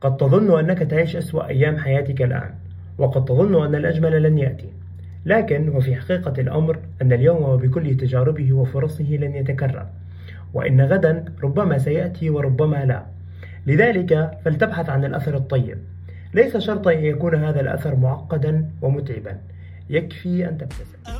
[0.00, 2.50] قد تظن أنك تعيش أسوأ أيام حياتك الآن
[2.98, 4.68] وقد تظن أن الأجمل لن يأتي.
[5.26, 9.86] لكن وفي حقيقة الأمر أن اليوم وبكل تجاربه وفرصه لن يتكرر.
[10.54, 13.02] وإن غدا ربما سيأتي وربما لا.
[13.66, 15.78] لذلك فلتبحث عن الأثر الطيب.
[16.34, 19.36] ليس شرطا أن يكون هذا الأثر معقدا ومتعبا.
[19.90, 21.15] يكفي أن تبتسم.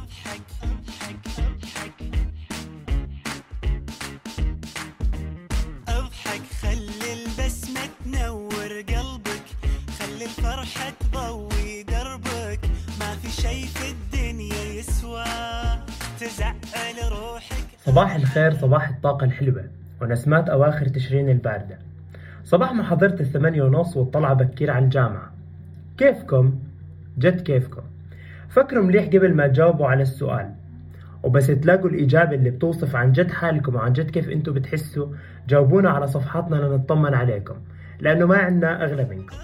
[17.87, 19.65] صباح الخير صباح الطاقة الحلوة.
[20.03, 21.79] ونسمات أواخر تشرين الباردة.
[22.45, 25.33] صباح ما حضرت الثمانية ونص والطلعة بكير على الجامعة.
[25.99, 26.59] كيفكم؟
[27.19, 27.83] جد كيفكم؟
[28.49, 30.51] فكروا مليح قبل ما تجاوبوا على السؤال.
[31.23, 35.07] وبس تلاقوا الإجابة اللي بتوصف عن جد حالكم وعن جد كيف أنتوا بتحسوا.
[35.49, 37.55] جاوبونا على صفحاتنا لنطمن عليكم
[38.01, 39.37] لأنه ما عندنا أغلى منكم.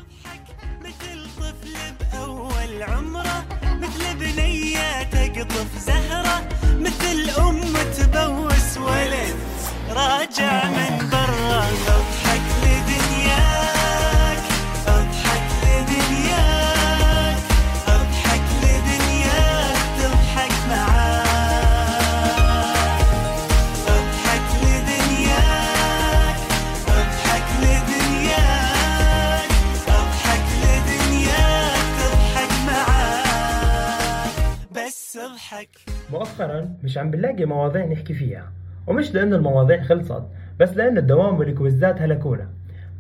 [35.53, 35.69] بس اضحك
[36.13, 38.53] مؤخرا مش عم بنلاقي مواضيع نحكي فيها
[38.87, 40.23] ومش لأنه المواضيع خلصت
[40.61, 42.49] بس لأنه الدوام والكويزات هلكونا.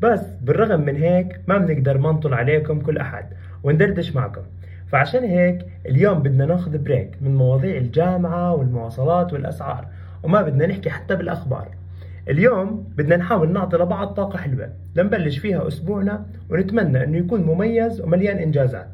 [0.03, 3.27] بس بالرغم من هيك ما بنقدر ما نطل عليكم كل أحد
[3.63, 4.41] وندردش معكم.
[4.89, 9.87] فعشان هيك اليوم بدنا ناخذ بريك من مواضيع الجامعة والمواصلات والأسعار
[10.23, 11.69] وما بدنا نحكي حتى بالأخبار.
[12.29, 18.37] اليوم بدنا نحاول نعطي لبعض طاقة حلوة لنبلش فيها أسبوعنا ونتمنى أنه يكون مميز ومليان
[18.37, 18.89] إنجازات.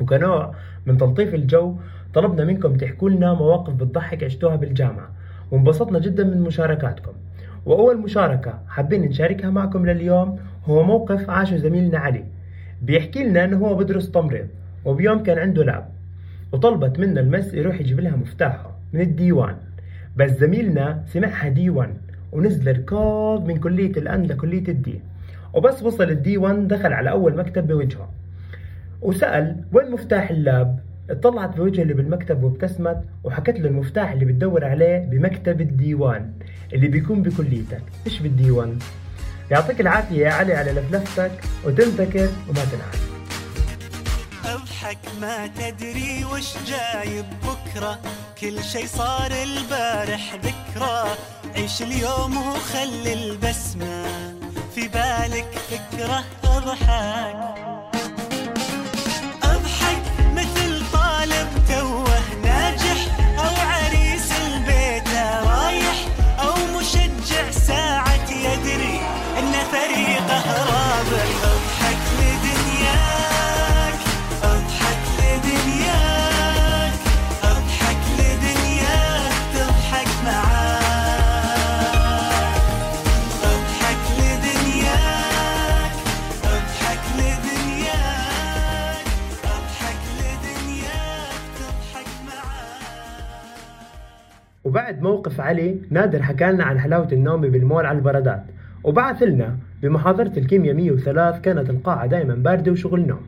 [0.00, 0.54] وكنوع
[0.86, 1.76] من تلطيف الجو
[2.14, 5.08] طلبنا منكم تحكوا لنا مواقف بتضحك عشتوها بالجامعة.
[5.50, 7.12] وانبسطنا جدا من مشاركاتكم.
[7.66, 12.24] وأول مشاركة حابين نشاركها معكم لليوم هو موقف عاشه زميلنا علي.
[12.82, 14.46] بيحكي لنا أنه هو بدرس تمريض
[14.84, 15.88] وبيوم كان عنده لاب.
[16.52, 19.56] وطلبت منه المس يروح يجيب لها مفتاحها من الديوان.
[20.16, 21.94] بس زميلنا سمعها ديوان
[22.32, 25.00] ونزل ركض من كلية الأن لكلية الدي.
[25.54, 28.10] وبس وصل الدي 1 دخل على أول مكتب بوجهه.
[29.02, 30.78] وسأل وين مفتاح اللاب؟
[31.10, 36.32] اطلعت بوجه اللي بالمكتب وابتسمت وحكت له المفتاح اللي بتدور عليه بمكتب الديوان
[36.72, 37.82] اللي بيكون بكليتك.
[38.06, 38.78] إيش بالديوان؟
[39.50, 41.32] يعطيك العافية يا علي على لفلفتك
[41.64, 43.04] وتنتكر وما تنعاد.
[44.44, 47.98] أضحك ما تدري وش جايب بكرة.
[48.40, 51.04] كل شي صار البارح ذكرى.
[51.56, 54.04] عيش اليوم وخلي البسمة.
[54.74, 57.93] في بالك فكرة أضحك.
[94.74, 98.44] وبعد موقف علي نادر حكى لنا عن حلاوة النوم بالمول على البردات.
[98.84, 103.20] وبعث لنا بمحاضرة الكيمياء 103 كانت القاعة دائما باردة وشغل نوم.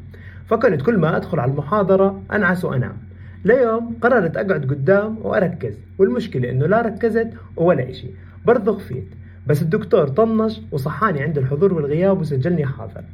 [0.46, 2.96] فكنت كل ما أدخل على المحاضرة أنعس وأنام.
[3.44, 8.08] ليوم قررت أقعد قدام وأركز والمشكلة إنه لا ركزت ولا إشي.
[8.46, 9.08] برضه خفيت.
[9.46, 13.04] بس الدكتور طنش وصحاني عند الحضور والغياب وسجلني حاضر.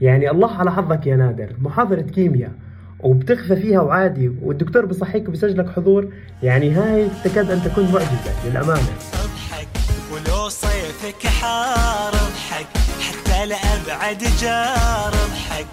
[0.00, 1.52] يعني الله على حظك يا نادر.
[1.62, 2.52] محاضرة كيمياء.
[3.00, 6.12] وبتخفى فيها وعادي والدكتور بصحيك وبيسجلك حضور.
[6.42, 8.92] يعني هاي تكاد أن تكون معجزة للأمانة.
[9.12, 9.68] أضحك
[10.12, 12.66] ولو صيفك حار أضحك
[13.00, 15.08] حتى لأبعد جار.
[15.08, 15.66] أضحك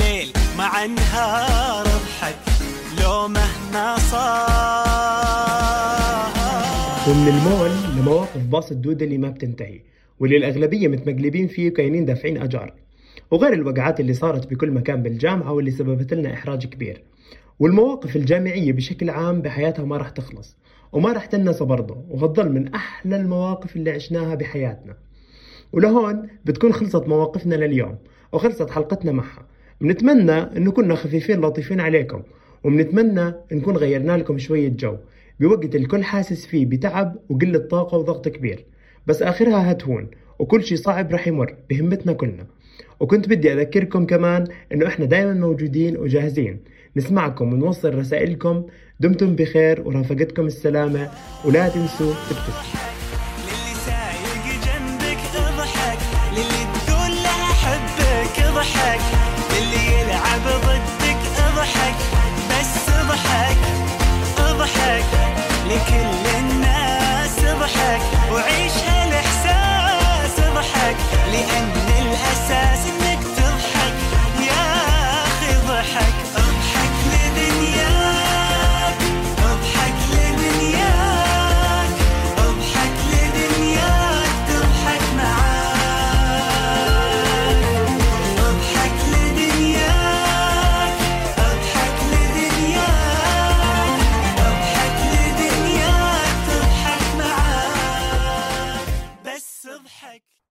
[0.00, 2.36] ليل مع نهار أضحك
[3.02, 4.48] لو مهما صار.
[7.08, 9.80] ومن المول لمواقف باص الدودة اللي ما بتنتهي
[10.20, 12.72] واللي الأغلبية متمقلبين فيه وكاينين دافعين أجار.
[13.30, 17.02] وغير الوقعات اللي صارت بكل مكان بالجامعة واللي سببت لنا إحراج كبير.
[17.58, 20.56] والمواقف الجامعية بشكل عام بحياتها ما راح تخلص
[20.92, 24.96] وما راح تنسى برضه وهتضل من أحلى المواقف اللي عشناها بحياتنا.
[25.72, 27.98] ولهون بتكون خلصت مواقفنا لليوم
[28.32, 29.46] وخلصت حلقتنا معها.
[29.80, 32.22] بنتمنى إنه كنا خفيفين لطيفين عليكم
[32.64, 34.96] وبنتمنى نكون غيرنا لكم شوية جو
[35.40, 38.64] بوقت الكل حاسس فيه بتعب وقلة طاقة وضغط كبير.
[39.06, 42.46] بس آخرها هتهون وكل شي صعب رح يمر بهمتنا كلنا.
[43.00, 46.60] وكنت بدي أذكركم كمان إنه إحنا دايما موجودين وجاهزين.
[46.96, 48.66] نسمعكم ونوصل رسائلكم.
[49.00, 51.10] دمتم بخير ورافقتكم السلامة.
[51.44, 52.97] ولا تنسوا تبتسموا.